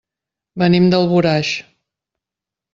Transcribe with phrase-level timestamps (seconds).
[0.63, 1.53] Venim d'Alboraig.